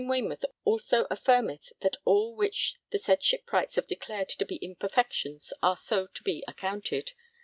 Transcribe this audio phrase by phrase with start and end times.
[0.03, 5.77] Waymouth also affirmeth that all which the said Shipwrights have declared to be imperfections are
[5.77, 7.11] so to be accounted.